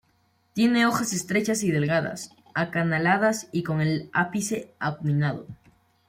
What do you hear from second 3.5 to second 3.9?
y con